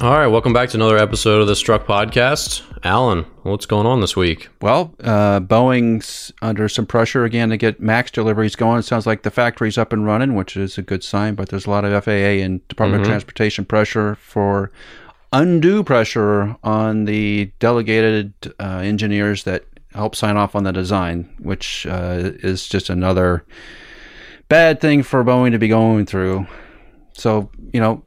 [0.00, 2.62] All right, welcome back to another episode of the Struck Podcast.
[2.82, 4.48] Alan, what's going on this week?
[4.62, 8.78] Well, uh, Boeing's under some pressure again to get MAX deliveries going.
[8.78, 11.66] It sounds like the factory's up and running, which is a good sign, but there's
[11.66, 14.72] a lot of FAA and Department of Transportation pressure for
[15.34, 21.86] undue pressure on the delegated uh, engineers that help sign off on the design, which
[21.86, 23.44] uh, is just another
[24.48, 26.46] bad thing for Boeing to be going through.
[27.12, 28.02] So, you know,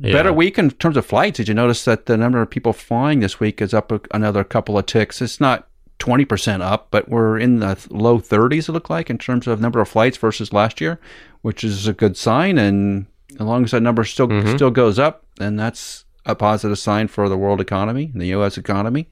[0.00, 1.36] better week in terms of flights.
[1.38, 4.44] Did you notice that the number of people flying this week is up a, another
[4.44, 5.20] couple of ticks?
[5.20, 9.46] It's not 20% up, but we're in the low 30s, it looked like, in terms
[9.46, 11.00] of number of flights versus last year,
[11.42, 12.58] which is a good sign.
[12.58, 17.08] And as long as that number still still goes up, then that's a positive sign
[17.08, 18.58] for the world economy, the U.S.
[18.58, 19.08] economy,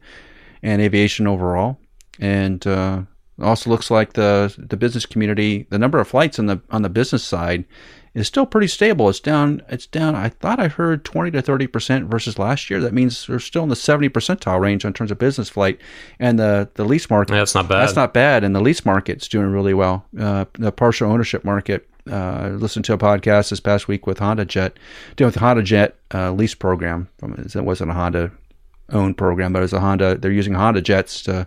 [0.62, 1.78] and aviation overall.
[2.20, 3.02] And uh,
[3.42, 6.88] also looks like the the business community, the number of flights on the on the
[6.88, 7.64] business side
[8.16, 9.10] is still pretty stable.
[9.10, 9.60] It's down.
[9.68, 10.14] It's down.
[10.14, 12.80] I thought I heard twenty to thirty percent versus last year.
[12.80, 15.78] That means they're still in the seventy percentile range in terms of business flight,
[16.18, 17.34] and the the lease market.
[17.34, 17.82] That's not bad.
[17.82, 20.06] That's not bad, and the lease market's doing really well.
[20.18, 21.86] Uh, the partial ownership market.
[22.10, 24.78] Uh, I listened to a podcast this past week with Honda Jet,
[25.16, 27.08] dealing with the Honda Jet uh, lease program.
[27.18, 28.32] From it wasn't a Honda
[28.92, 30.16] owned program, but it was a Honda.
[30.16, 31.46] They're using Honda Jets to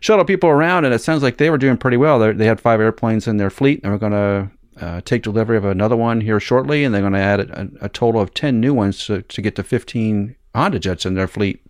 [0.00, 2.18] shuttle people around, and it sounds like they were doing pretty well.
[2.18, 5.56] They're, they had five airplanes in their fleet, and we're going to uh, take delivery
[5.56, 8.60] of another one here shortly, and they're going to add a, a total of ten
[8.60, 11.64] new ones to, to get to fifteen Honda Jets in their fleet.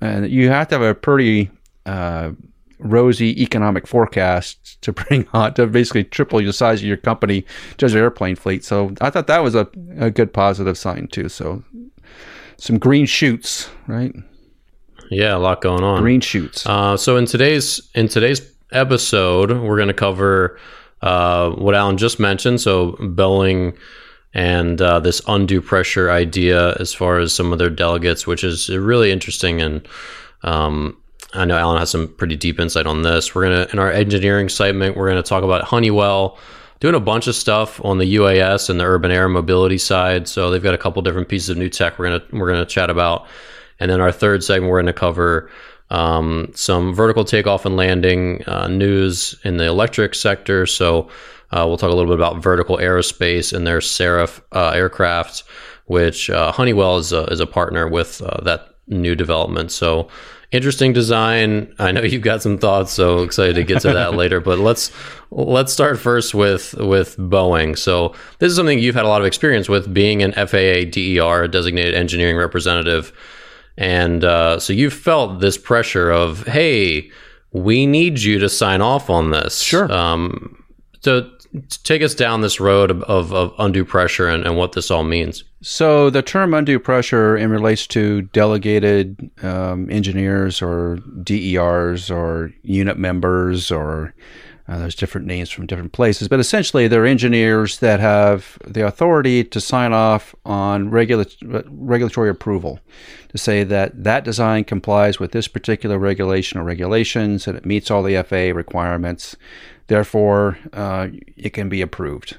[0.00, 1.50] And you have to have a pretty
[1.86, 2.32] uh,
[2.78, 7.44] rosy economic forecast to bring on to basically triple the size of your company
[7.78, 8.64] just your airplane fleet.
[8.64, 11.28] So I thought that was a, a good positive sign too.
[11.28, 11.62] So
[12.56, 14.14] some green shoots, right?
[15.10, 16.00] Yeah, a lot going on.
[16.00, 16.66] Green shoots.
[16.66, 18.40] Uh, so in today's in today's
[18.72, 20.58] episode, we're going to cover
[21.02, 22.60] uh, what Alan just mentioned.
[22.60, 23.76] So Boeing
[24.34, 28.68] and uh, this undue pressure idea, as far as some of their delegates, which is
[28.70, 29.60] really interesting.
[29.60, 29.86] And
[30.42, 30.96] um,
[31.34, 33.34] I know Alan has some pretty deep insight on this.
[33.34, 36.38] We're gonna in our engineering segment, we're gonna talk about Honeywell
[36.80, 40.26] doing a bunch of stuff on the UAS and the urban air mobility side.
[40.26, 42.90] So they've got a couple different pieces of new tech we're gonna we're gonna chat
[42.90, 43.26] about.
[43.82, 45.50] And then our third segment, we're going to cover
[45.92, 50.64] um, some vertical takeoff and landing uh, news in the electric sector.
[50.66, 51.10] So
[51.50, 55.44] uh, we'll talk a little bit about vertical aerospace and their Seraph uh, aircraft,
[55.84, 59.70] which uh, Honeywell is a, is a partner with uh, that new development.
[59.70, 60.08] So
[60.50, 61.74] interesting design.
[61.78, 64.40] I know you've got some thoughts, so excited to get to that later.
[64.40, 64.90] But let's
[65.30, 67.76] let's start first with with Boeing.
[67.76, 71.48] So this is something you've had a lot of experience with, being an FAA DER,
[71.48, 73.12] designated engineering representative.
[73.76, 77.10] And uh, so you felt this pressure of, hey,
[77.52, 79.60] we need you to sign off on this.
[79.60, 79.90] Sure.
[79.92, 80.64] Um,
[81.00, 81.30] so
[81.82, 85.04] take us down this road of, of, of undue pressure and, and what this all
[85.04, 85.44] means.
[85.60, 92.98] So the term undue pressure in relates to delegated um, engineers or DERs or unit
[92.98, 94.14] members or
[94.68, 99.42] uh, there's different names from different places, but essentially they're engineers that have the authority
[99.44, 101.26] to sign off on regula-
[101.68, 102.80] regulatory approval
[103.28, 107.90] to say that that design complies with this particular regulation or regulations and it meets
[107.90, 109.36] all the FAA requirements.
[109.88, 112.36] Therefore, uh, it can be approved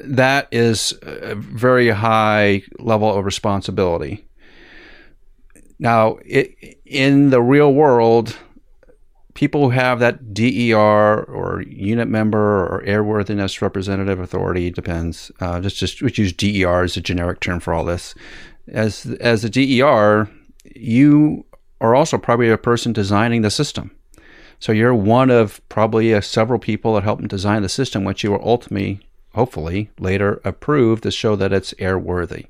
[0.00, 4.26] that is a very high level of responsibility.
[5.78, 8.36] Now, it, in the real world,
[9.34, 15.30] people who have that DER or unit member or airworthiness representative authority depends.
[15.40, 18.14] Uh, just just we use DER as a generic term for all this.
[18.68, 20.28] As as a DER,
[20.74, 21.44] you
[21.80, 23.90] are also probably a person designing the system.
[24.60, 28.30] So you're one of probably uh, several people that helped design the system, which you
[28.30, 29.00] will ultimately,
[29.34, 32.46] hopefully, later approve to show that it's airworthy.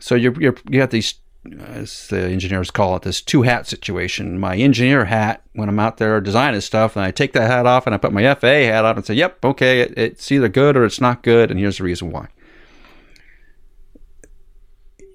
[0.00, 0.34] So you're
[0.68, 1.14] you have these,
[1.60, 4.38] as the engineers call it, this two hat situation.
[4.38, 7.86] My engineer hat when I'm out there designing stuff, and I take that hat off
[7.86, 10.76] and I put my FA hat on and say, "Yep, okay, it, it's either good
[10.76, 12.28] or it's not good, and here's the reason why."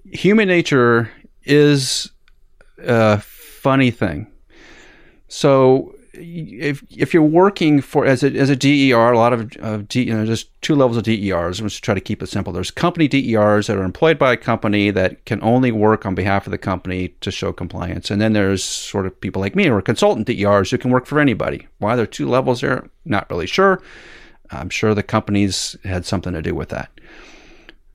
[0.06, 1.12] Human nature
[1.44, 2.12] is
[2.80, 4.28] a funny thing.
[5.28, 9.88] So if if you're working for as a as a DER, a lot of, of
[9.88, 11.62] D, you know, there's two levels of DERs.
[11.62, 12.54] Let's try to keep it simple.
[12.54, 16.46] There's company DERs that are employed by a company that can only work on behalf
[16.46, 19.74] of the company to show compliance, and then there's sort of people like me who
[19.74, 21.68] are consultant DERs who can work for anybody.
[21.80, 22.90] Why there are two levels there?
[23.06, 23.82] Not really sure.
[24.52, 26.90] I'm sure the companies had something to do with that.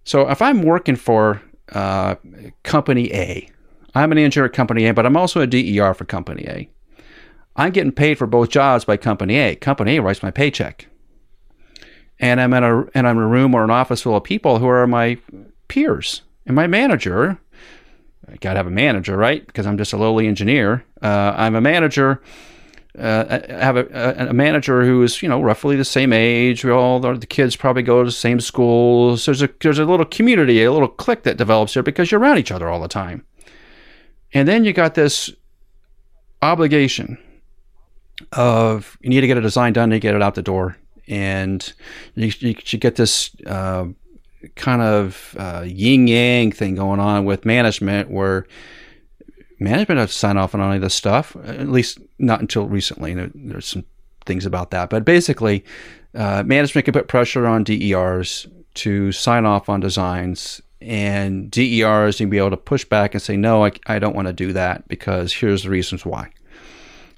[0.05, 1.43] So if I'm working for
[1.73, 2.17] uh,
[2.63, 3.49] company A,
[3.95, 6.69] I'm an engineer at company A, but I'm also a DER for company A.
[7.57, 9.57] I'm getting paid for both jobs by company A.
[9.57, 10.89] Company A writes my paycheck.
[12.19, 14.59] And I'm in a and I'm in a room or an office full of people
[14.59, 15.19] who are my
[15.69, 16.23] peers.
[16.47, 17.39] And my manager,
[18.31, 19.47] I gotta have a manager, right?
[19.47, 20.85] Because I'm just a lowly engineer.
[21.03, 22.23] Uh, I'm a manager.
[22.97, 26.65] Uh, I have a, a, manager who is, you know, roughly the same age.
[26.65, 29.27] We all the kids probably go to the same schools.
[29.27, 32.39] There's a there's a little community, a little clique that develops here because you're around
[32.39, 33.27] each other all the time.
[34.33, 35.31] And then you got this
[36.41, 37.19] obligation
[38.33, 40.77] of you need to get a design done to get it out the door,
[41.09, 41.73] and
[42.15, 43.87] you, you should get this uh,
[44.57, 48.47] kind of uh, yin yang thing going on with management where
[49.59, 53.15] management has to sign off on any of this stuff, at least not until recently.
[53.35, 53.85] There's some
[54.27, 55.65] things about that, but basically,
[56.15, 62.31] uh, management can put pressure on DERs to sign off on designs, and DERs can
[62.31, 64.87] be able to push back and say, "No, I, I don't want to do that
[64.89, 66.31] because here's the reasons why."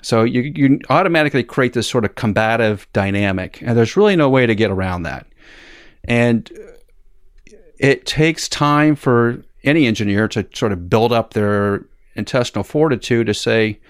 [0.03, 4.47] So you, you automatically create this sort of combative dynamic, and there's really no way
[4.47, 5.27] to get around that.
[6.05, 11.85] And uh, it takes time for any engineer to sort of build up their
[12.15, 13.81] intestinal fortitude to say,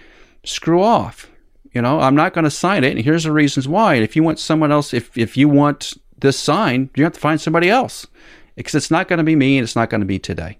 [0.44, 1.30] screw off.
[1.72, 3.94] You know, I'm not going to sign it, and here's the reasons why.
[3.94, 7.20] And if you want someone else, if, if you want this sign, you have to
[7.20, 8.06] find somebody else
[8.54, 10.58] because it's not going to be me and it's not going to be today.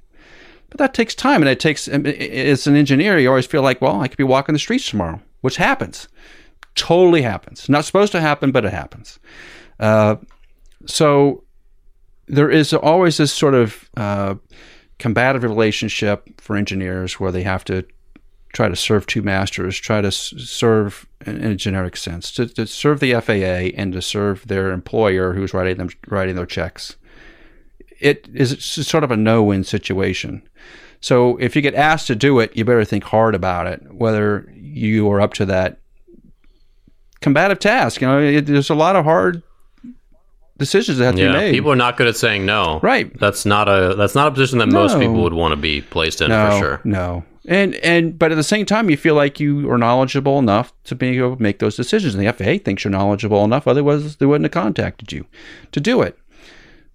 [0.69, 4.03] But that takes time, and it takes, as an engineer, you always feel like, well,
[4.03, 6.09] I could be walking the streets tomorrow which happens.
[6.75, 7.69] Totally happens.
[7.69, 9.21] Not supposed to happen, but it happens.
[9.79, 10.17] Uh,
[10.87, 11.45] so
[12.27, 14.35] there is always this sort of uh,
[14.99, 17.87] combative relationship for engineers where they have to
[18.53, 22.67] try to serve two masters, try to serve in, in, a generic sense, to, to,
[22.67, 26.97] serve the FAA and to serve their employer who's writing them writing their checks.
[28.01, 30.43] It is sort of a no-win situation.
[31.01, 34.53] So if you get asked to do it, you better think hard about it, whether
[34.77, 35.79] you are up to that
[37.21, 38.01] combative task.
[38.01, 39.43] You know, it, there's a lot of hard
[40.59, 41.53] decisions that have to yeah, be made.
[41.53, 42.81] People are not good at saying no.
[42.83, 43.17] Right.
[43.19, 44.83] That's not a that's not a position that no.
[44.83, 46.81] most people would want to be placed in no, for sure.
[46.85, 47.25] No.
[47.49, 50.95] And and but at the same time you feel like you are knowledgeable enough to
[50.95, 52.15] be able to make those decisions.
[52.15, 55.27] And the FAA thinks you're knowledgeable enough, otherwise they wouldn't have contacted you
[55.73, 56.19] to do it.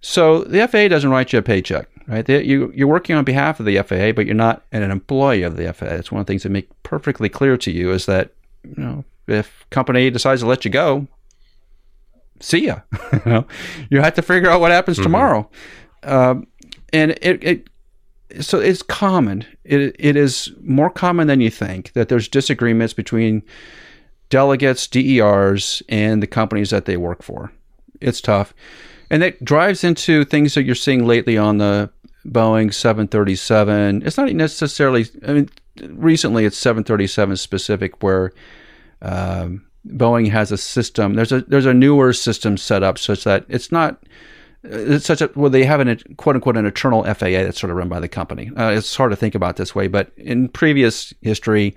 [0.00, 2.28] So the FAA doesn't write you a paycheck right?
[2.28, 5.72] You, you're working on behalf of the FAA, but you're not an employee of the
[5.72, 5.86] FAA.
[5.86, 8.32] It's one of the things that make perfectly clear to you is that,
[8.64, 11.06] you know, if company decides to let you go,
[12.40, 12.80] see ya.
[13.12, 13.46] you know,
[13.90, 15.04] you have to figure out what happens mm-hmm.
[15.04, 15.50] tomorrow.
[16.02, 16.46] Um,
[16.92, 17.68] and it, it,
[18.40, 19.46] so it's common.
[19.64, 23.42] It, it is more common than you think that there's disagreements between
[24.28, 27.52] delegates, DERs, and the companies that they work for.
[28.00, 28.54] It's tough.
[29.12, 31.90] And that drives into things that you're seeing lately on the
[32.24, 34.02] Boeing 737.
[34.06, 35.50] It's not necessarily, I mean,
[35.90, 38.32] recently it's 737 specific where
[39.02, 41.12] um, Boeing has a system.
[41.12, 44.02] There's a there's a newer system set up such that it's not
[44.62, 47.76] it's such a well they have an quote unquote an eternal FAA that's sort of
[47.76, 48.50] run by the company.
[48.56, 51.76] Uh, it's hard to think about this way, but in previous history,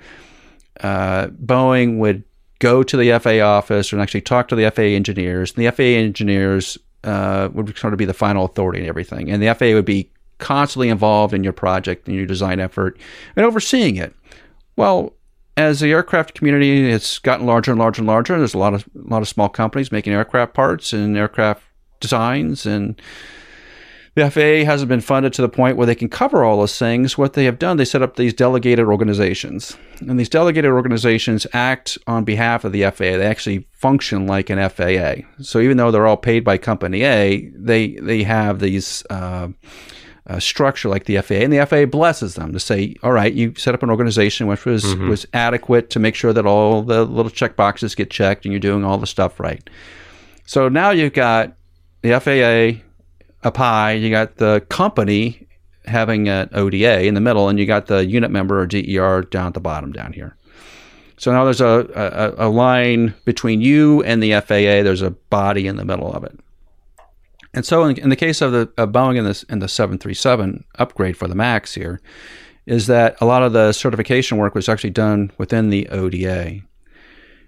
[0.79, 2.23] uh, Boeing would
[2.59, 5.53] go to the FAA office and actually talk to the FAA engineers.
[5.53, 9.29] And the FAA engineers uh, would sort of be the final authority and everything.
[9.29, 10.09] And the FAA would be
[10.39, 12.99] constantly involved in your project and your design effort
[13.35, 14.13] and overseeing it.
[14.75, 15.13] Well,
[15.55, 18.85] as the aircraft community has gotten larger and larger and larger, there's a lot of
[18.95, 21.63] a lot of small companies making aircraft parts and aircraft
[22.01, 23.01] designs and
[24.15, 27.17] the FAA hasn't been funded to the point where they can cover all those things.
[27.17, 29.75] What they have done, they set up these delegated organizations.
[29.99, 33.17] And these delegated organizations act on behalf of the FAA.
[33.17, 35.27] They actually function like an FAA.
[35.43, 39.03] So even though they're all paid by Company A, they, they have these.
[39.09, 39.49] Uh,
[40.27, 43.53] uh, structure like the FAA, and the FAA blesses them to say, "All right, you
[43.55, 45.07] set up an organization which was mm-hmm.
[45.07, 48.59] was adequate to make sure that all the little check boxes get checked and you're
[48.59, 49.69] doing all the stuff right."
[50.47, 51.55] So now you've got
[52.01, 52.81] the FAA
[53.45, 55.47] up pie, you got the company
[55.85, 59.47] having an ODA in the middle, and you got the unit member or DER down
[59.47, 60.35] at the bottom down here.
[61.17, 64.83] So now there's a, a, a line between you and the FAA.
[64.83, 66.37] There's a body in the middle of it.
[67.53, 70.65] And so, in, in the case of the of Boeing and the, and the 737
[70.77, 72.01] upgrade for the MAX here,
[72.65, 76.61] is that a lot of the certification work was actually done within the ODA.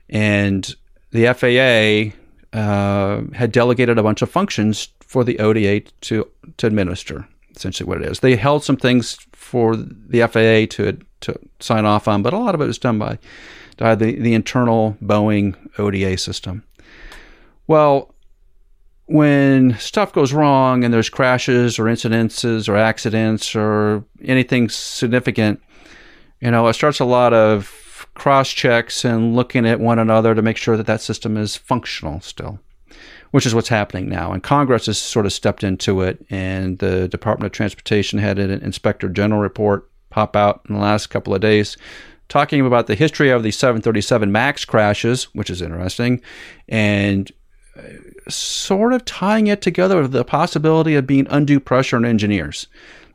[0.09, 0.75] and
[1.11, 2.15] the FAA
[2.57, 7.27] uh, had delegated a bunch of functions for the ODA to to administer.
[7.55, 12.07] Essentially, what it is, they held some things for the FAA to to sign off
[12.07, 13.17] on, but a lot of it was done by,
[13.77, 16.63] by the the internal Boeing ODA system.
[17.65, 18.13] Well,
[19.07, 25.61] when stuff goes wrong and there's crashes or incidences or accidents or anything significant,
[26.41, 30.41] you know, it starts a lot of cross checks and looking at one another to
[30.41, 32.59] make sure that that system is functional still,
[33.31, 34.31] which is what's happening now.
[34.31, 38.51] And Congress has sort of stepped into it, and the Department of Transportation had an
[38.51, 41.77] inspector general report pop out in the last couple of days
[42.29, 46.21] talking about the history of the 737 MAX crashes, which is interesting,
[46.67, 47.31] and
[47.77, 47.81] uh,
[48.29, 52.67] sort of tying it together with the possibility of being undue pressure on engineers.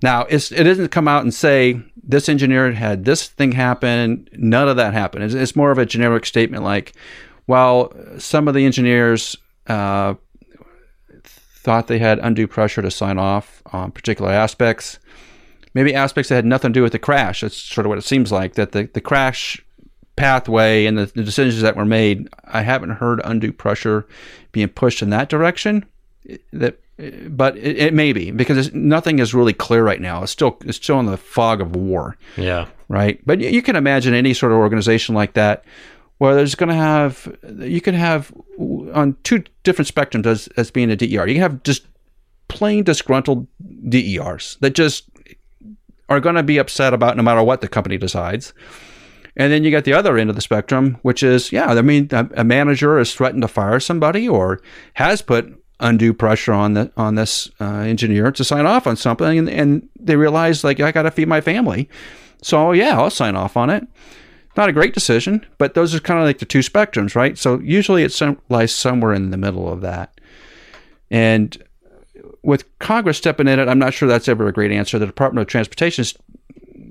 [0.03, 4.29] Now, it doesn't come out and say this engineer had this thing happen.
[4.33, 5.25] None of that happened.
[5.25, 6.93] It's, it's more of a generic statement like,
[7.47, 9.37] well, some of the engineers
[9.73, 10.15] uh,
[11.63, 14.99] thought they had undue pressure to sign off on particular aspects.
[15.75, 17.41] Maybe aspects that had nothing to do with the crash.
[17.41, 18.55] That's sort of what it seems like.
[18.55, 19.65] That the, the crash
[20.17, 24.07] pathway and the, the, decisions that were made, I haven't heard undue pressure
[24.51, 25.87] being pushed in that direction.
[26.53, 26.79] That,
[27.29, 30.23] but it, it may be because nothing is really clear right now.
[30.23, 32.19] It's still it's still in the fog of war.
[32.37, 32.67] Yeah.
[32.89, 33.21] Right.
[33.25, 35.65] But you can imagine any sort of organization like that
[36.19, 38.33] where there's going to have you can have
[38.93, 41.27] on two different spectrums as as being a DER.
[41.27, 41.87] You can have just
[42.49, 43.47] plain disgruntled
[43.89, 45.09] DERs that just
[46.09, 48.53] are going to be upset about no matter what the company decides
[49.37, 52.09] and then you get the other end of the spectrum, which is, yeah, I mean,
[52.13, 54.61] a, manager has threatened to fire somebody or
[54.95, 59.39] has put undue pressure on the on this uh, engineer to sign off on something,
[59.39, 61.89] and, and they realize like I got to feed my family,
[62.43, 63.87] so yeah, I'll sign off on it.
[64.57, 67.39] Not a great decision, but those are kind of like the two spectrums, right?
[67.39, 70.21] So usually it some, lies somewhere in the middle of that,
[71.11, 71.63] and
[72.43, 74.99] with Congress stepping in it, I'm not sure that's ever a great answer.
[74.99, 76.05] The Department of Transportation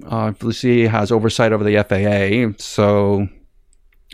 [0.07, 2.57] obviously has oversight over the FAA.
[2.61, 3.27] So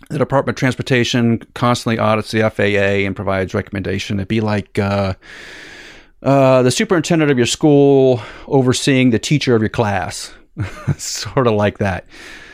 [0.10, 4.20] the Department of Transportation constantly audits the FAA and provides recommendation.
[4.20, 5.14] It'd be like uh,
[6.24, 10.34] uh, the superintendent of your school overseeing the teacher of your class,
[10.98, 12.06] sort of like that.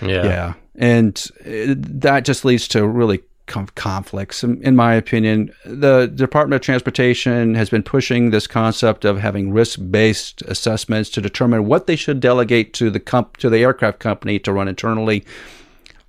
[0.02, 0.24] Yeah.
[0.24, 0.54] Yeah.
[0.76, 1.16] And
[1.46, 4.44] that just leads to really conflicts.
[4.44, 10.42] In my opinion, the Department of Transportation has been pushing this concept of having risk-based
[10.44, 14.54] assessments to determine what they should delegate to the comp- to the aircraft company to
[14.54, 15.26] run internally.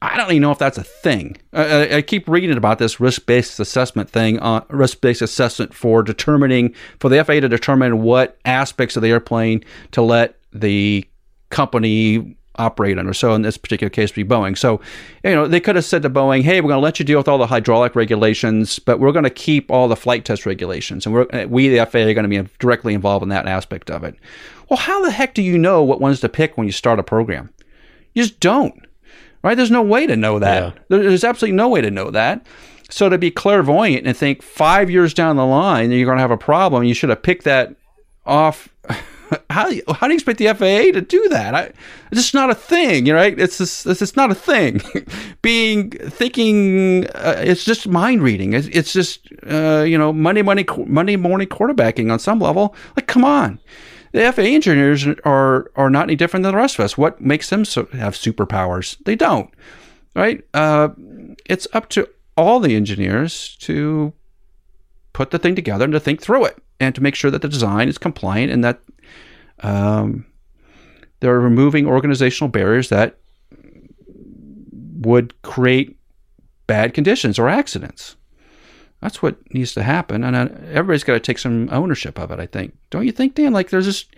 [0.00, 1.38] I don't even know if that's a thing.
[1.52, 7.08] I, I keep reading about this risk-based assessment thing, uh, risk-based assessment for determining for
[7.08, 11.06] the FAA to determine what aspects of the airplane to let the
[11.48, 13.12] company operate under.
[13.12, 14.56] So in this particular case, be Boeing.
[14.56, 14.80] So,
[15.22, 17.18] you know, they could have said to Boeing, "Hey, we're going to let you deal
[17.18, 21.06] with all the hydraulic regulations, but we're going to keep all the flight test regulations,
[21.06, 24.04] and we're we the FAA are going to be directly involved in that aspect of
[24.04, 24.16] it."
[24.68, 27.02] Well, how the heck do you know what ones to pick when you start a
[27.02, 27.50] program?
[28.14, 28.86] You just don't,
[29.42, 29.56] right?
[29.56, 30.74] There's no way to know that.
[30.88, 30.98] Yeah.
[30.98, 32.46] There's absolutely no way to know that.
[32.90, 36.30] So to be clairvoyant and think five years down the line you're going to have
[36.30, 37.74] a problem, you should have picked that
[38.24, 38.68] off
[39.50, 41.54] how how do you expect the FAA to do that?
[41.54, 41.62] I,
[42.10, 43.38] it's just not a thing, you right?
[43.38, 44.80] It's just, it's just not a thing.
[45.42, 48.52] Being thinking, uh, it's just mind reading.
[48.52, 52.74] It's, it's just uh, you know Monday Monday Monday morning quarterbacking on some level.
[52.96, 53.60] Like, come on,
[54.12, 56.98] the FAA engineers are are not any different than the rest of us.
[56.98, 58.96] What makes them so, have superpowers?
[59.04, 59.50] They don't,
[60.14, 60.42] right?
[60.54, 60.90] Uh,
[61.46, 64.12] it's up to all the engineers to
[65.12, 67.48] put the thing together and to think through it and to make sure that the
[67.48, 68.80] design is compliant and that
[69.60, 70.26] um,
[71.20, 73.18] they're removing organizational barriers that
[75.00, 75.96] would create
[76.66, 78.16] bad conditions or accidents.
[79.00, 82.40] That's what needs to happen, and uh, everybody's got to take some ownership of it.
[82.40, 83.52] I think, don't you think, Dan?
[83.52, 84.14] Like, there's just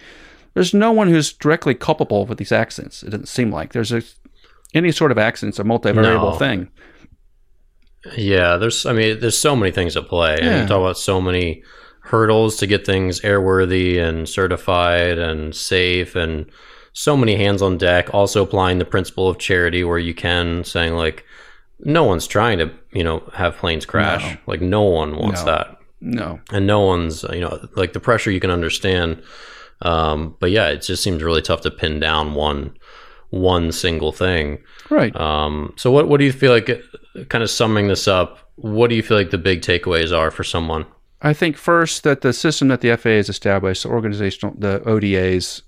[0.54, 3.02] there's no one who's directly culpable with these accidents.
[3.02, 4.02] It doesn't seem like there's a
[4.74, 6.38] any sort of accident's a multivariable no.
[6.38, 6.70] thing.
[8.16, 8.86] Yeah, there's.
[8.86, 10.46] I mean, there's so many things at play, yeah.
[10.46, 11.64] and you talk about so many
[12.06, 16.46] hurdles to get things airworthy and certified and safe and
[16.92, 18.12] so many hands on deck.
[18.14, 21.24] Also applying the principle of charity where you can saying like
[21.80, 24.22] no one's trying to you know have planes crash.
[24.22, 24.38] No.
[24.46, 25.46] like no one wants no.
[25.46, 25.78] that.
[26.00, 26.40] No.
[26.52, 29.22] And no one's you know like the pressure you can understand.
[29.82, 32.76] Um, but yeah it just seems really tough to pin down one
[33.30, 34.62] one single thing.
[34.88, 35.14] Right.
[35.16, 36.70] Um, so what what do you feel like
[37.28, 40.42] kind of summing this up what do you feel like the big takeaways are for
[40.42, 40.86] someone
[41.22, 45.62] I think first that the system that the FAA has established, the organizational, the ODAs,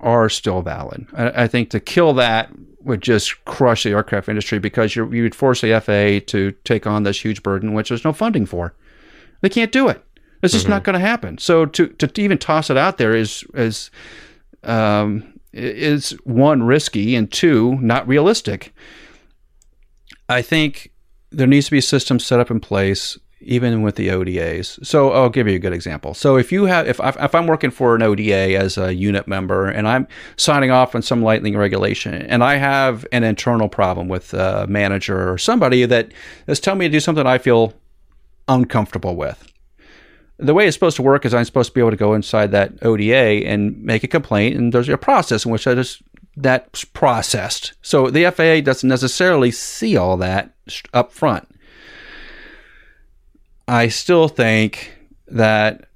[0.00, 1.06] are still valid.
[1.14, 2.50] I, I think to kill that
[2.80, 7.02] would just crush the aircraft industry because you would force the FAA to take on
[7.02, 8.74] this huge burden, which there's no funding for.
[9.40, 10.02] They can't do it.
[10.42, 11.38] It's just not going to happen.
[11.38, 13.90] So to to even toss it out there is is
[14.62, 18.72] um, is one risky and two not realistic.
[20.28, 20.92] I think
[21.30, 24.84] there needs to be a system set up in place even with the ODAs.
[24.84, 26.14] So I'll give you a good example.
[26.14, 29.68] So if you have, if, if I'm working for an ODA as a unit member
[29.68, 34.32] and I'm signing off on some lightning regulation and I have an internal problem with
[34.32, 36.12] a manager or somebody that
[36.46, 37.74] is telling me to do something I feel
[38.48, 39.52] uncomfortable with.
[40.38, 42.52] The way it's supposed to work is I'm supposed to be able to go inside
[42.52, 46.02] that ODA and make a complaint, and there's a process in which that is
[46.36, 47.72] that's processed.
[47.80, 50.54] So the FAA doesn't necessarily see all that
[50.92, 51.48] up front.
[53.68, 54.92] I still think
[55.28, 55.86] that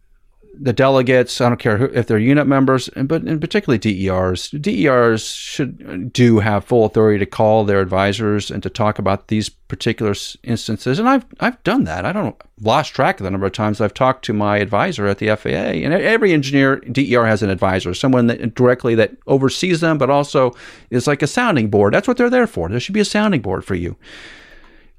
[0.63, 5.27] the delegates, I don't care who, if they're unit members, but in particularly DERs, DERs
[5.27, 9.49] should uh, do have full authority to call their advisors and to talk about these
[9.49, 10.99] particular instances.
[10.99, 12.05] And I've I've done that.
[12.05, 15.17] I don't lost track of the number of times I've talked to my advisor at
[15.17, 15.49] the FAA.
[15.49, 20.55] And every engineer DER has an advisor, someone that directly that oversees them, but also
[20.91, 21.95] is like a sounding board.
[21.95, 22.69] That's what they're there for.
[22.69, 23.97] There should be a sounding board for you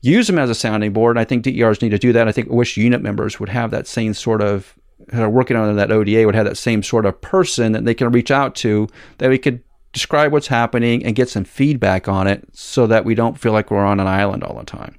[0.01, 1.17] use them as a sounding board.
[1.17, 2.27] I think DERs need to do that.
[2.27, 4.75] I think I wish unit members would have that same sort of
[5.13, 8.11] are working on that ODA would have that same sort of person that they can
[8.11, 9.61] reach out to that we could
[9.93, 13.71] describe what's happening and get some feedback on it so that we don't feel like
[13.71, 14.97] we're on an island all the time.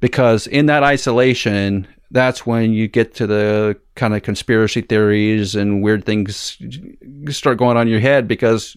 [0.00, 5.82] Because in that isolation, that's when you get to the kind of conspiracy theories and
[5.82, 6.58] weird things
[7.30, 8.76] start going on in your head because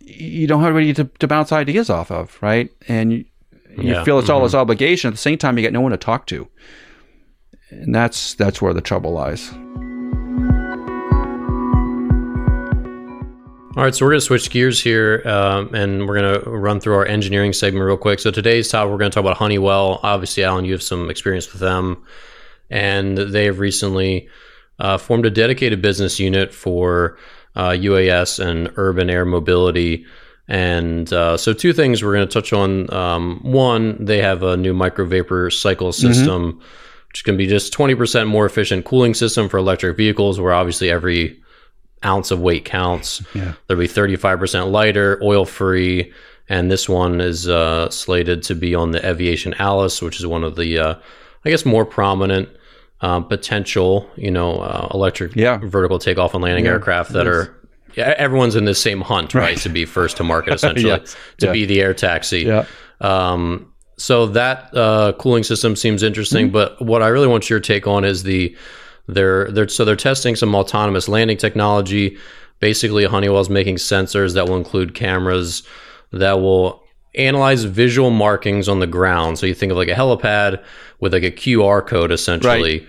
[0.00, 2.70] you don't have anybody to, to bounce ideas off of, right?
[2.88, 3.24] And
[3.76, 4.04] you, yeah.
[4.04, 4.36] feel it's mm-hmm.
[4.36, 5.08] all this obligation.
[5.08, 6.48] At the same time, you get no one to talk to,
[7.70, 9.52] and that's that's where the trouble lies.
[13.76, 16.78] All right, so we're going to switch gears here, um, and we're going to run
[16.78, 18.20] through our engineering segment real quick.
[18.20, 19.98] So today's topic, we're going to talk about Honeywell.
[20.04, 22.00] Obviously, Alan, you have some experience with them,
[22.70, 24.28] and they have recently
[24.78, 27.18] uh, formed a dedicated business unit for
[27.56, 30.06] uh, UAS and urban air mobility.
[30.46, 32.92] And uh, so, two things we're going to touch on.
[32.92, 36.12] Um, one, they have a new micro vapor cycle mm-hmm.
[36.12, 36.64] system, mm-hmm.
[37.08, 41.42] which can be just 20% more efficient cooling system for electric vehicles, where obviously every
[42.04, 43.22] ounce of weight counts.
[43.34, 43.54] Yeah.
[43.66, 46.12] There'll be 35% lighter, oil free,
[46.48, 50.44] and this one is uh, slated to be on the Eviation Alice, which is one
[50.44, 50.94] of the, uh,
[51.44, 52.48] I guess, more prominent
[53.00, 55.58] uh, potential, you know, uh, electric yeah.
[55.62, 57.56] vertical takeoff and landing yeah, aircraft that are.
[57.96, 59.42] Yeah, everyone's in the same hunt, right?
[59.42, 61.16] right to be first to market, essentially, yes.
[61.38, 62.40] to be the air taxi.
[62.40, 62.66] Yeah.
[63.00, 66.52] Um, so that uh, cooling system seems interesting, mm-hmm.
[66.52, 68.56] but what I really want your take on is the
[69.06, 72.16] they're they're so they're testing some autonomous landing technology.
[72.60, 75.62] Basically, Honeywell's making sensors that will include cameras
[76.12, 76.82] that will
[77.14, 79.38] analyze visual markings on the ground.
[79.38, 80.62] So you think of like a helipad
[81.00, 82.88] with like a QR code essentially right.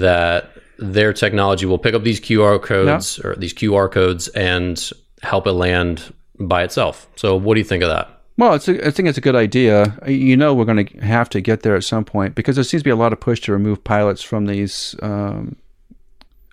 [0.00, 3.30] that their technology will pick up these QR codes yeah.
[3.30, 4.90] or these QR codes and
[5.22, 7.08] help it land by itself.
[7.16, 8.10] So what do you think of that?
[8.36, 9.96] Well, it's a, I think it's a good idea.
[10.06, 12.82] You know, we're going to have to get there at some point because there seems
[12.82, 15.56] to be a lot of push to remove pilots from these um,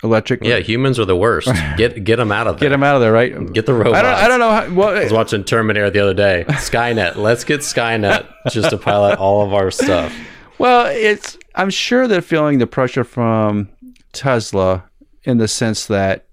[0.03, 0.43] electric.
[0.43, 1.47] Yeah, humans are the worst.
[1.77, 2.69] Get get them out of there.
[2.69, 3.51] Get them out of there, right?
[3.51, 3.97] Get the robots.
[3.97, 4.51] I don't, I don't know.
[4.51, 6.45] How, well, I was watching Terminator the other day.
[6.49, 7.15] Skynet.
[7.15, 10.15] Let's get Skynet just to pilot all of our stuff.
[10.59, 11.37] Well, it's.
[11.55, 13.69] I'm sure they're feeling the pressure from
[14.13, 14.85] Tesla
[15.23, 16.25] in the sense that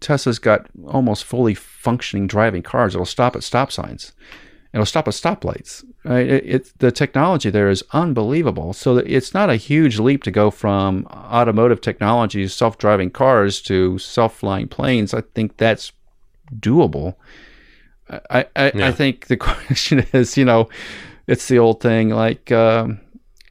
[0.00, 2.94] Tesla's got almost fully functioning driving cars.
[2.94, 4.12] It'll stop at stop signs
[4.76, 5.84] it'll stop at stoplights.
[6.04, 6.26] Right?
[6.28, 8.74] It, it, the technology there is unbelievable.
[8.74, 14.68] So it's not a huge leap to go from automotive technologies, self-driving cars, to self-flying
[14.68, 15.14] planes.
[15.14, 15.92] I think that's
[16.60, 17.14] doable.
[18.30, 18.88] I I, yeah.
[18.88, 20.68] I think the question is, you know,
[21.26, 23.00] it's the old thing like, um,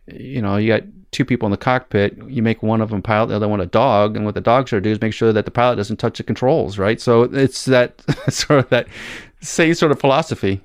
[0.05, 0.83] you know, you got
[1.15, 2.17] two people in the cockpit.
[2.27, 4.71] You make one of them pilot, the other one a dog, and what the dog's
[4.71, 7.01] going to do is make sure that the pilot doesn't touch the controls, right?
[7.01, 8.87] So it's that sort of that
[9.41, 10.61] same sort of philosophy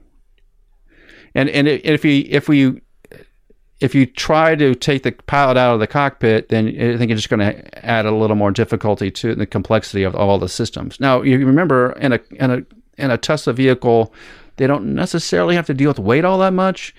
[1.34, 2.80] and and if you if we
[3.80, 7.22] if you try to take the pilot out of the cockpit, then I think it's
[7.22, 11.00] just going to add a little more difficulty to the complexity of all the systems.
[11.00, 12.62] Now, you remember in a in a
[12.98, 14.12] in a Tesla vehicle,
[14.56, 16.94] they don't necessarily have to deal with weight all that much,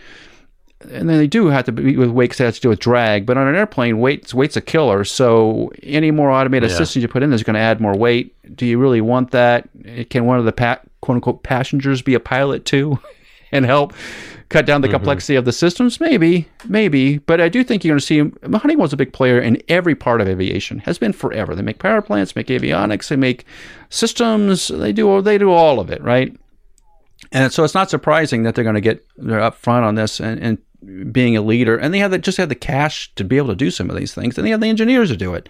[0.89, 2.79] and then they do have to be with weight because it has to do with
[2.79, 3.25] drag.
[3.25, 5.03] But on an airplane, weight weight's a killer.
[5.03, 6.77] So any more automated yeah.
[6.77, 8.35] systems you put in is going to add more weight.
[8.55, 9.69] Do you really want that?
[10.09, 12.99] Can one of the pa- quote unquote passengers be a pilot too?
[13.51, 13.93] and help
[14.49, 14.95] cut down the mm-hmm.
[14.95, 15.99] complexity of the systems?
[15.99, 17.19] Maybe, maybe.
[17.19, 20.21] But I do think you're going to see Honeywell's a big player in every part
[20.21, 20.79] of aviation.
[20.79, 21.55] Has been forever.
[21.55, 23.45] They make power plants, make avionics, they make
[23.89, 24.69] systems.
[24.69, 26.35] They do they do all of it, right?
[27.31, 30.19] And so it's not surprising that they're going to get they're up front on this
[30.19, 30.57] and, and
[31.11, 33.55] being a leader, and they have the, just had the cash to be able to
[33.55, 35.49] do some of these things, and they have the engineers to do it.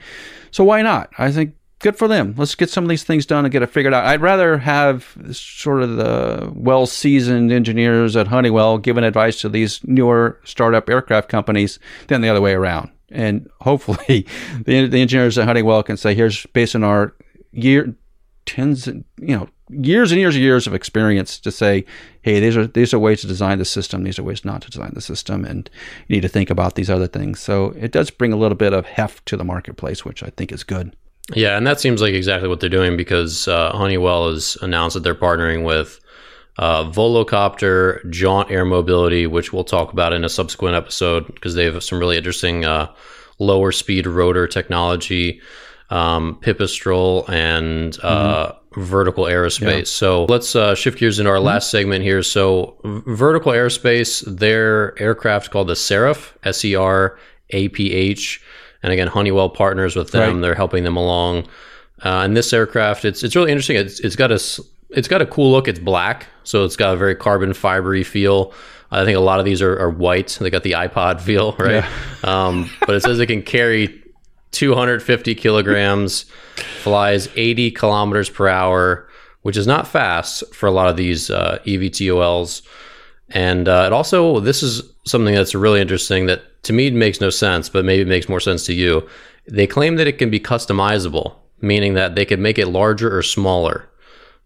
[0.51, 1.09] So why not?
[1.17, 2.33] I think good for them.
[2.37, 4.05] Let's get some of these things done and get it figured out.
[4.05, 9.81] I'd rather have sort of the well seasoned engineers at Honeywell giving advice to these
[9.85, 12.91] newer startup aircraft companies than the other way around.
[13.09, 14.25] And hopefully,
[14.65, 17.13] the, the engineers at Honeywell can say, here's based on our
[17.51, 17.93] year,
[18.45, 21.85] tens, you know, years and years and years of experience to say,
[22.21, 24.03] hey, these are these are ways to design the system.
[24.03, 25.69] These are ways not to design the system, and
[26.07, 27.39] you need to think about these other things.
[27.39, 30.51] So it does bring a little bit of heft to the marketplace, which I think
[30.51, 30.95] is good.
[31.33, 35.03] Yeah, and that seems like exactly what they're doing because uh, Honeywell has announced that
[35.03, 35.99] they're partnering with
[36.57, 41.65] uh, Volocopter, Jaunt Air Mobility, which we'll talk about in a subsequent episode because they
[41.65, 42.91] have some really interesting uh,
[43.39, 45.41] lower speed rotor technology,
[45.91, 48.83] um, Pipistrel, and uh, mm-hmm.
[48.83, 49.77] vertical aerospace.
[49.77, 49.83] Yeah.
[49.83, 51.45] So let's uh, shift gears into our mm-hmm.
[51.45, 52.23] last segment here.
[52.23, 57.19] So, vertical aerospace, their aircraft called the Seraph, S E R
[57.51, 58.41] A P H
[58.83, 60.35] and again, Honeywell partners with them.
[60.35, 60.41] Right.
[60.41, 61.47] They're helping them along.
[62.03, 63.77] Uh, and this aircraft, it's it's really interesting.
[63.77, 64.39] It's it's got a
[64.89, 65.67] it's got a cool look.
[65.67, 68.53] It's black, so it's got a very carbon fibery feel.
[68.89, 70.37] I think a lot of these are, are white.
[70.41, 71.83] They got the iPod feel, right?
[71.83, 71.89] Yeah.
[72.23, 74.03] Um, but it says it can carry
[74.51, 76.23] 250 kilograms,
[76.81, 79.07] flies 80 kilometers per hour,
[79.41, 82.61] which is not fast for a lot of these uh, EVTOLs.
[83.29, 87.29] And uh, it also, this is something that's really interesting that to me makes no
[87.29, 89.07] sense, but maybe it makes more sense to you.
[89.47, 93.23] They claim that it can be customizable, meaning that they could make it larger or
[93.23, 93.89] smaller,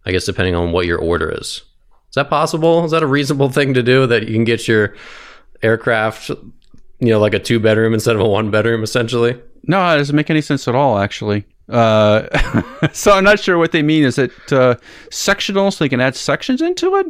[0.06, 1.64] I guess, depending on what your order is.
[2.10, 2.86] Is that possible?
[2.86, 4.96] Is that a reasonable thing to do that you can get your
[5.62, 6.32] aircraft,
[7.00, 9.42] you know, like a two bedroom instead of a one bedroom, essentially?
[9.68, 11.46] No, it doesn't make any sense at all, actually.
[11.70, 12.28] Uh,
[12.94, 14.04] so I'm not sure what they mean.
[14.04, 14.76] Is it uh,
[15.12, 17.08] sectional so they can add sections into it?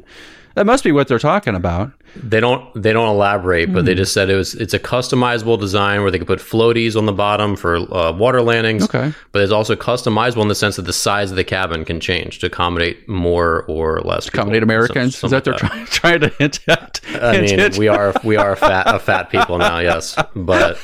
[0.56, 1.92] That must be what they're talking about.
[2.16, 3.86] They don't they don't elaborate, but mm.
[3.86, 3.98] they hmm.
[3.98, 7.12] just said it was it's a customizable design where they could put floaties on the
[7.12, 8.84] bottom for uh, water landings.
[8.84, 12.00] Okay, but it's also customizable in the sense that the size of the cabin can
[12.00, 14.30] change to accommodate more or less.
[14.30, 15.18] Accommodate Americans?
[15.18, 17.02] Some, Is that they're trying, trying to hint at?
[17.16, 20.80] I mean, we are we are fat a fat people now, yes, but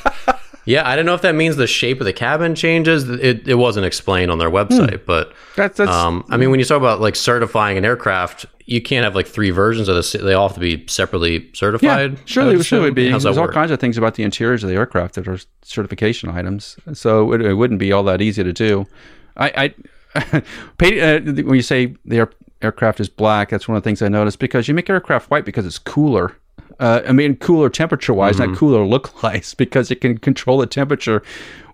[0.66, 3.10] yeah, I don't know if that means the shape of the cabin changes.
[3.10, 5.06] It, it wasn't explained on their website, hmm.
[5.06, 8.82] but that's, that's um, I mean, when you talk about like certifying an aircraft, you
[8.82, 10.12] can't have like three versions of this.
[10.12, 12.14] They all have to be separately certified.
[12.14, 13.10] Yeah, surely, surely would be.
[13.10, 16.78] There's all kinds of things about the interiors of the aircraft that are certification items,
[16.94, 18.86] so it, it wouldn't be all that easy to do.
[19.38, 19.74] I,
[20.16, 24.02] I uh, when you say the air, aircraft is black, that's one of the things
[24.02, 26.36] I noticed because you make aircraft white because it's cooler
[26.82, 28.52] uh, I mean, cooler temperature wise, mm-hmm.
[28.52, 31.22] not cooler look wise, because it can control the temperature.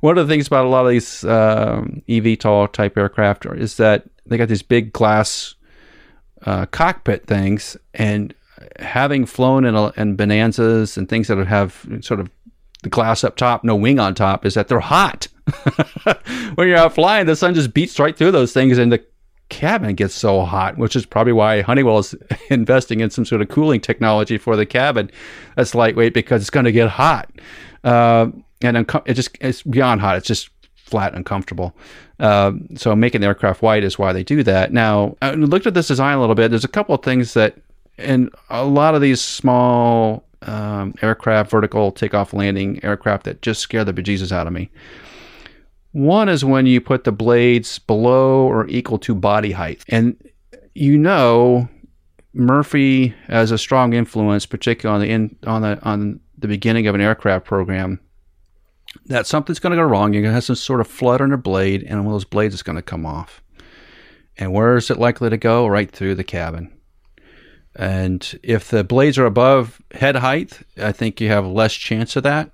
[0.01, 4.03] One of the things about a lot of these um, eVTOL type aircraft is that
[4.25, 5.55] they got these big glass
[6.45, 8.35] uh, cockpit things, and
[8.79, 12.29] having flown in, a, in Bonanzas and things that have sort of
[12.83, 15.27] the glass up top, no wing on top, is that they're hot.
[16.55, 19.03] when you're out flying, the sun just beats right through those things, and the
[19.49, 22.15] cabin gets so hot, which is probably why Honeywell is
[22.49, 25.09] investing in some sort of cooling technology for the cabin
[25.55, 27.29] that's lightweight because it's going to get hot.
[27.83, 28.27] Uh,
[28.61, 30.17] and unco- it just it's beyond hot.
[30.17, 31.75] It's just flat uncomfortable.
[32.19, 34.73] Uh, so making the aircraft white is why they do that.
[34.73, 36.49] Now, I looked at this design a little bit.
[36.49, 37.55] There's a couple of things that,
[37.97, 43.83] and a lot of these small um, aircraft, vertical takeoff landing aircraft that just scare
[43.83, 44.69] the bejesus out of me.
[45.97, 49.83] One is when you put the blades below or equal to body height.
[49.87, 50.15] And
[50.75, 51.67] you know
[52.33, 56.93] Murphy as a strong influence, particularly on the in, on the on the beginning of
[56.93, 57.99] an aircraft program,
[59.07, 60.13] that something's going to go wrong.
[60.13, 62.25] You're going to have some sort of flood on a blade, and one of those
[62.25, 63.41] blades is going to come off.
[64.37, 65.65] And where is it likely to go?
[65.65, 66.71] Right through the cabin.
[67.75, 72.21] And if the blades are above head height, I think you have less chance of
[72.21, 72.51] that.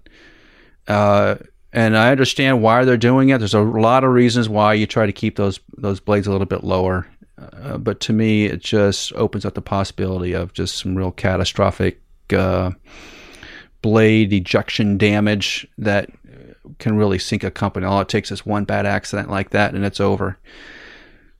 [0.87, 1.35] Uh,
[1.73, 3.39] and I understand why they're doing it.
[3.39, 6.45] There's a lot of reasons why you try to keep those those blades a little
[6.45, 7.07] bit lower,
[7.37, 11.99] uh, but to me, it just opens up the possibility of just some real catastrophic
[12.31, 12.71] uh,
[13.81, 16.09] blade ejection damage that
[16.77, 17.85] can really sink a company.
[17.85, 20.37] All it takes is one bad accident like that, and it's over.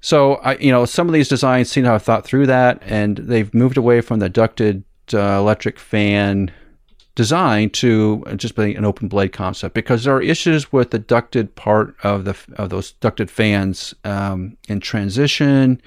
[0.02, 3.18] So I, you know, some of these designs seem to have thought through that, and
[3.18, 6.52] they've moved away from the ducted uh, electric fan
[7.16, 11.56] design to just be an open blade concept because there are issues with the ducted
[11.56, 15.82] part of the of those ducted fans um, in transition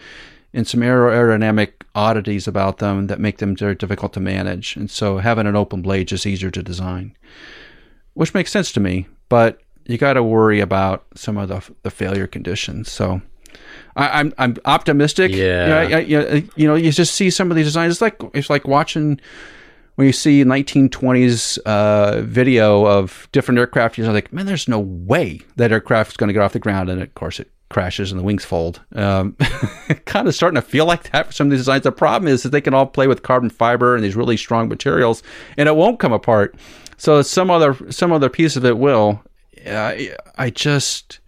[0.54, 4.76] and some aerodynamic oddities about them that make them very difficult to manage.
[4.76, 7.14] And so having an open blade is easier to design,
[8.14, 9.06] which makes sense to me.
[9.28, 12.90] But you got to worry about some of the the failure conditions.
[12.90, 13.20] So
[13.96, 15.32] I, am I'm, I'm optimistic.
[15.32, 15.38] Yeah.
[15.38, 17.94] You know, I, I, you know, you just see some of these designs.
[17.94, 19.20] It's like it's like watching
[19.96, 23.98] when you see 1920s uh, video of different aircraft.
[23.98, 26.88] You're like, man, there's no way that aircraft is going to get off the ground,
[26.88, 28.80] and of course it crashes and the wings fold.
[28.94, 29.32] Um,
[30.04, 31.82] kind of starting to feel like that for some of these designs.
[31.82, 34.68] The problem is that they can all play with carbon fiber and these really strong
[34.68, 35.22] materials,
[35.56, 36.54] and it won't come apart.
[36.98, 39.22] So some other some other piece of it will.
[39.66, 39.96] Uh,
[40.37, 41.18] I just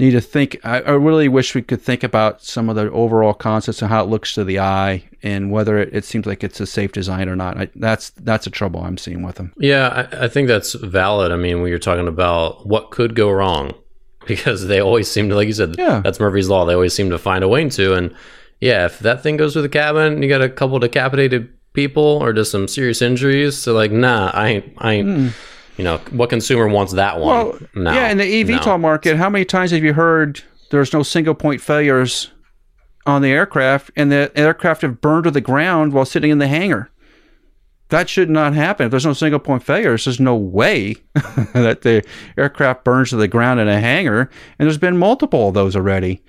[0.00, 0.58] need to think.
[0.64, 4.02] I, I, really wish we could think about some of the overall concepts and how
[4.02, 7.28] it looks to the eye, and whether it, it seems like it's a safe design
[7.28, 7.58] or not.
[7.58, 9.52] I, that's that's a trouble I'm seeing with them.
[9.58, 11.30] Yeah, I, I think that's valid.
[11.30, 13.74] I mean, when you're talking about what could go wrong,
[14.26, 16.00] because they always seem to, like you said, yeah.
[16.00, 16.64] that's Murphy's law.
[16.64, 17.94] They always seem to find a way to.
[17.94, 18.14] And
[18.60, 22.32] yeah, if that thing goes through the cabin, you got a couple decapitated people or
[22.32, 23.56] just some serious injuries.
[23.56, 25.08] So like, nah, I ain't, I ain't.
[25.08, 25.32] Mm.
[25.80, 27.28] You know, what consumer wants that one?
[27.28, 28.76] Well, no, yeah, in the eVTOL no.
[28.76, 32.30] market, how many times have you heard there's no single point failures
[33.06, 36.48] on the aircraft, and the aircraft have burned to the ground while sitting in the
[36.48, 36.90] hangar?
[37.88, 38.84] that should not happen.
[38.84, 40.96] If there's no single point failures, there's no way
[41.54, 42.04] that the
[42.36, 44.30] aircraft burns to the ground in a hangar.
[44.58, 46.22] And there's been multiple of those already.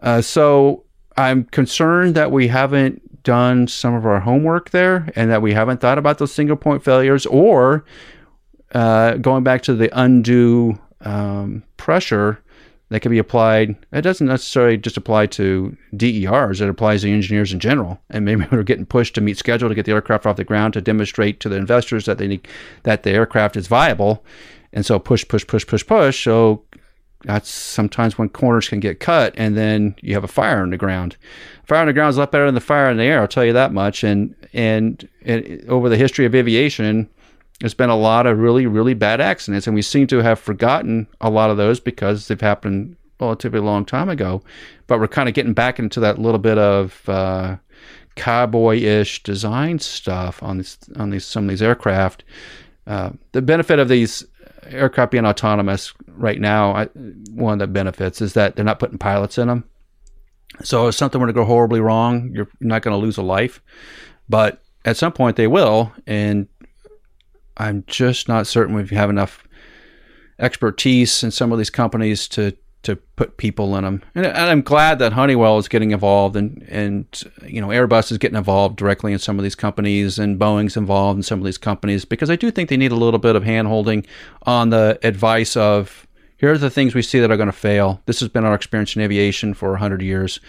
[0.00, 0.86] Uh, so
[1.18, 5.80] I'm concerned that we haven't done some of our homework there and that we haven't
[5.80, 7.84] thought about those single point failures or
[8.74, 12.40] uh, going back to the undue um, pressure
[12.90, 13.76] that can be applied.
[13.92, 18.00] It doesn't necessarily just apply to DERs, it applies to engineers in general.
[18.10, 20.74] And maybe we're getting pushed to meet schedule to get the aircraft off the ground
[20.74, 22.46] to demonstrate to the investors that they need
[22.82, 24.24] that the aircraft is viable.
[24.72, 26.22] And so push, push, push, push, push.
[26.22, 26.64] So
[27.24, 30.76] that's sometimes when corners can get cut and then you have a fire on the
[30.76, 31.16] ground.
[31.64, 33.28] Fire on the ground is a lot better than the fire in the air, I'll
[33.28, 34.04] tell you that much.
[34.04, 37.08] And and, and over the history of aviation,
[37.60, 41.06] there's been a lot of really, really bad accidents, and we seem to have forgotten
[41.20, 44.42] a lot of those because they've happened relatively long time ago.
[44.86, 47.56] But we're kind of getting back into that little bit of uh,
[48.16, 52.24] cowboy-ish design stuff on these on these some of these aircraft.
[52.86, 54.24] Uh, the benefit of these
[54.66, 56.84] aircraft being autonomous right now, I,
[57.30, 59.64] one of the benefits is that they're not putting pilots in them.
[60.62, 63.62] So if something were to go horribly wrong, you're not going to lose a life.
[64.28, 66.46] But at some point they will, and
[67.56, 69.46] I'm just not certain we have enough
[70.38, 74.02] expertise in some of these companies to to put people in them.
[74.14, 77.06] And, and, I'm glad that Honeywell is getting involved and and
[77.46, 81.18] you know Airbus is getting involved directly in some of these companies and Boeing's involved
[81.18, 83.42] in some of these companies because I do think they need a little bit of
[83.42, 84.06] handholding
[84.42, 88.02] on the advice of here are the things we see that are going to fail.
[88.06, 90.40] This has been our experience in aviation for 100 years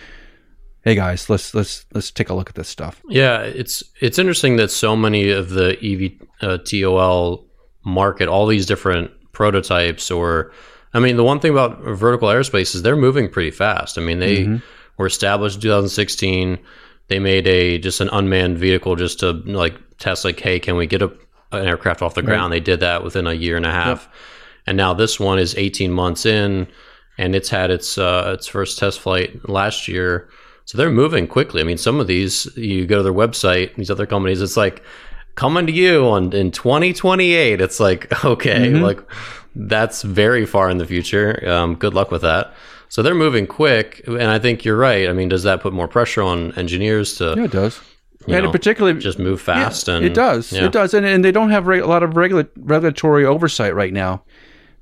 [0.85, 3.01] hey guys, let's let's let's take a look at this stuff.
[3.09, 7.45] Yeah, it's it's interesting that so many of the EV uh, TOL
[7.83, 10.53] market, all these different prototypes, or
[10.93, 13.97] I mean, the one thing about vertical aerospace is they're moving pretty fast.
[13.97, 14.57] I mean, they mm-hmm.
[14.97, 16.59] were established in 2016.
[17.07, 20.87] They made a just an unmanned vehicle just to like test, like, hey, can we
[20.87, 21.11] get a,
[21.51, 22.51] an aircraft off the ground?
[22.51, 22.57] Right.
[22.57, 24.13] They did that within a year and a half, yep.
[24.67, 26.67] and now this one is 18 months in,
[27.17, 30.29] and it's had its uh, its first test flight last year
[30.65, 31.61] so they're moving quickly.
[31.61, 34.83] I mean, some of these, you go to their website, these other companies, it's like
[35.35, 37.61] coming to you on in 2028.
[37.61, 38.83] It's like, okay, mm-hmm.
[38.83, 38.99] like
[39.55, 41.47] that's very far in the future.
[41.47, 42.53] Um, good luck with that.
[42.89, 45.09] So they're moving quick, and I think you're right.
[45.09, 47.35] I mean, does that put more pressure on engineers to?
[47.37, 47.81] Yeah, it does.
[48.27, 50.51] and know, particularly just move fast, yeah, and it does.
[50.51, 50.65] Yeah.
[50.65, 54.23] It does, and, and they don't have a lot of regula- regulatory oversight right now.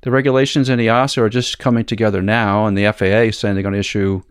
[0.02, 3.54] The regulations in the EASA are just coming together now, and the FAA is saying
[3.54, 4.22] they're going to issue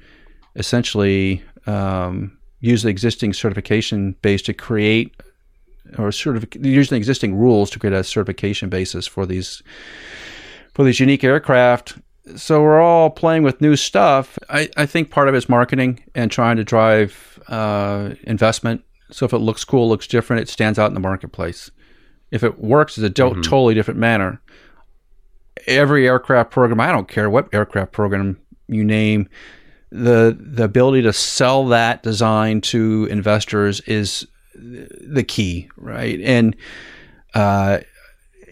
[0.55, 5.15] essentially um, use the existing certification base to create
[5.97, 9.61] or sort of using existing rules to create a certification basis for these
[10.73, 11.97] for these unique aircraft.
[12.35, 14.39] So we're all playing with new stuff.
[14.49, 18.83] I, I think part of it is marketing and trying to drive uh, investment.
[19.11, 21.69] So if it looks cool, looks different, it stands out in the marketplace.
[22.31, 23.41] If it works, it's a do- mm-hmm.
[23.41, 24.41] totally different manner.
[25.67, 29.29] Every aircraft program, I don't care what aircraft program you name,
[29.93, 36.19] the the ability to sell that design to investors is the key, right?
[36.21, 36.55] And
[37.35, 37.79] uh,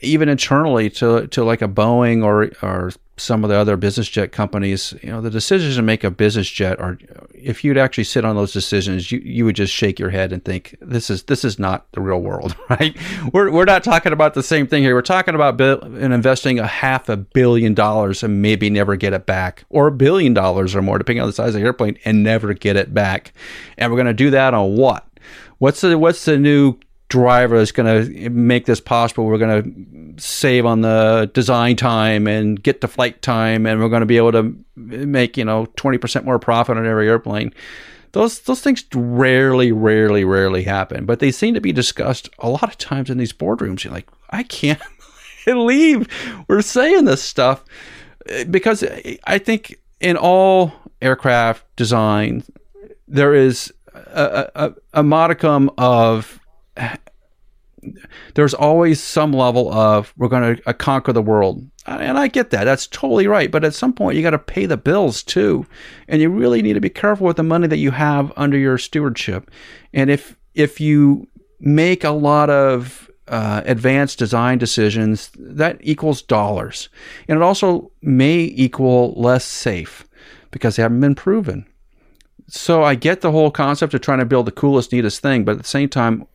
[0.02, 4.32] even internally to to like a Boeing or or some of the other business jet
[4.32, 6.98] companies, you know, the decisions to make a business jet are
[7.34, 10.44] if you'd actually sit on those decisions, you, you would just shake your head and
[10.44, 12.96] think this is this is not the real world, right?
[13.32, 14.96] We're we're not talking about the same thing here.
[14.96, 19.26] We're talking about in investing a half a billion dollars and maybe never get it
[19.26, 22.24] back, or a billion dollars or more, depending on the size of the airplane, and
[22.24, 23.34] never get it back.
[23.78, 25.08] And we're going to do that on what?
[25.60, 26.80] What's the what's the new
[27.12, 29.26] driver that's going to make this possible.
[29.26, 33.90] We're going to save on the design time and get to flight time, and we're
[33.90, 37.54] going to be able to make you know twenty percent more profit on every airplane.
[38.14, 42.64] Those those things rarely, rarely, rarely happen, but they seem to be discussed a lot
[42.64, 43.84] of times in these boardrooms.
[43.84, 44.82] You're like, I can't
[45.46, 46.08] believe
[46.48, 47.64] we're saying this stuff
[48.50, 48.86] because
[49.26, 52.44] I think in all aircraft design
[53.08, 56.41] there is a, a, a modicum of
[58.36, 61.68] there's always some level of we're going to uh, conquer the world.
[61.88, 62.66] And i get that.
[62.66, 63.50] That's totally right.
[63.50, 65.66] But at some point you got to pay the bills too.
[66.08, 68.78] And you really need to be careful with the money that you have under your
[68.78, 69.50] stewardship.
[69.94, 71.28] And if if you
[71.60, 76.90] make a lot of uh, advanced design decisions that equals dollars.
[77.28, 80.06] And it also may equal less safe
[80.52, 81.66] because they haven't been proven.
[82.48, 85.54] So I get the whole concept of trying to build the coolest, neatest thing, but
[85.54, 86.28] at the same time,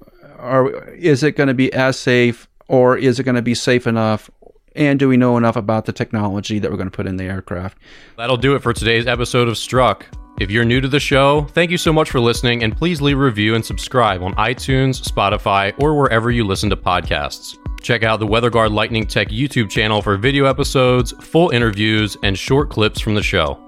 [0.46, 3.86] are is it going to be as safe, or is it going to be safe
[3.86, 4.30] enough?
[4.74, 7.24] And do we know enough about the technology that we're going to put in the
[7.24, 7.78] aircraft?
[8.18, 10.06] That'll do it for today's episode of Struck.
[10.38, 13.16] If you're new to the show, thank you so much for listening, and please leave
[13.16, 17.56] a review and subscribe on iTunes, Spotify, or wherever you listen to podcasts.
[17.80, 22.68] Check out the WeatherGuard Lightning Tech YouTube channel for video episodes, full interviews, and short
[22.68, 23.58] clips from the show.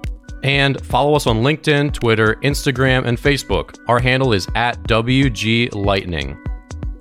[0.43, 3.77] And follow us on LinkedIn, Twitter, Instagram, and Facebook.
[3.87, 6.37] Our handle is at WG Lightning.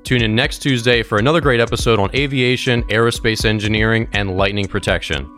[0.08, 5.30] Tune in next Tuesday for another great episode on aviation, aerospace engineering, and lightning protection.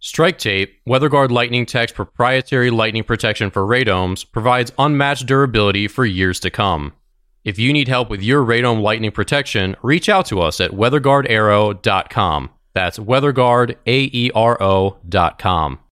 [0.00, 6.40] Strike Tape, WeatherGuard Lightning Tech's proprietary lightning protection for radomes, provides unmatched durability for years
[6.40, 6.94] to come.
[7.44, 12.50] If you need help with your radome lightning protection, reach out to us at weatherguardaero.com.
[12.74, 15.78] That's weatherguardaero.com.